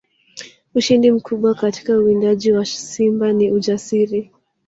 Ushindi 0.75 1.11
mkubwa 1.11 1.53
katika 1.55 1.97
uwindaji 1.97 2.51
wa 2.51 2.65
simba 2.65 3.33
ni 3.33 3.51
ujasiri 3.51 4.31